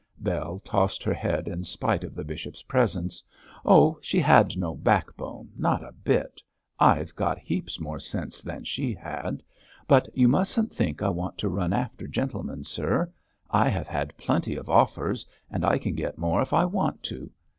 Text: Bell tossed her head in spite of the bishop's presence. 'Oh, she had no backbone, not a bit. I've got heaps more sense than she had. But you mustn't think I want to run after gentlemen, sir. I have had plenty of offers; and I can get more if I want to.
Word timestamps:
Bell 0.17 0.57
tossed 0.57 1.03
her 1.03 1.13
head 1.13 1.47
in 1.47 1.63
spite 1.63 2.03
of 2.03 2.15
the 2.15 2.23
bishop's 2.23 2.63
presence. 2.63 3.23
'Oh, 3.63 3.99
she 4.01 4.19
had 4.19 4.57
no 4.57 4.73
backbone, 4.73 5.49
not 5.55 5.83
a 5.83 5.91
bit. 5.91 6.41
I've 6.79 7.13
got 7.15 7.37
heaps 7.37 7.79
more 7.79 7.99
sense 7.99 8.41
than 8.41 8.63
she 8.63 8.95
had. 8.95 9.43
But 9.87 10.07
you 10.17 10.27
mustn't 10.27 10.73
think 10.73 11.03
I 11.03 11.09
want 11.09 11.37
to 11.37 11.49
run 11.49 11.71
after 11.71 12.07
gentlemen, 12.07 12.63
sir. 12.63 13.13
I 13.51 13.69
have 13.69 13.85
had 13.87 14.17
plenty 14.17 14.55
of 14.55 14.71
offers; 14.71 15.23
and 15.51 15.63
I 15.63 15.77
can 15.77 15.93
get 15.93 16.17
more 16.17 16.41
if 16.41 16.51
I 16.51 16.65
want 16.65 17.03
to. 17.03 17.29